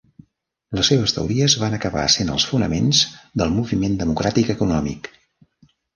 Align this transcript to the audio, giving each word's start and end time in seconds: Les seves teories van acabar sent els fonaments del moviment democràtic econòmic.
Les 0.79 0.87
seves 0.93 1.13
teories 1.17 1.57
van 1.65 1.75
acabar 1.77 2.05
sent 2.15 2.33
els 2.37 2.45
fonaments 2.53 3.03
del 3.43 3.53
moviment 3.59 3.99
democràtic 4.03 4.51
econòmic. 4.55 5.13